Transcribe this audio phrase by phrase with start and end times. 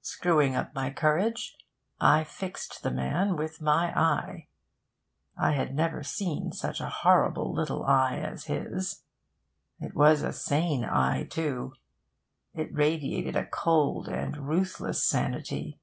[0.00, 1.58] Screwing up my courage,
[2.00, 4.48] I fixed the man with my eye.
[5.36, 9.02] I had never seen such a horrible little eye as his.
[9.78, 11.74] It was a sane eye, too.
[12.54, 15.78] It radiated a cold and ruthless sanity.